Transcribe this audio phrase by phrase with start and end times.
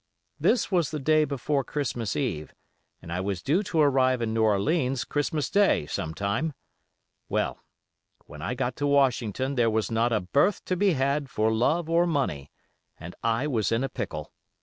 [0.39, 2.55] This was the day before Christmas eve
[3.03, 6.53] and I was due to arrive in New Orleans Christmas day, some time.
[7.29, 7.59] Well,
[8.25, 11.87] when I got to Washington there was not a berth to be had for love
[11.87, 12.49] or money,
[12.99, 14.33] and I was in a pickle.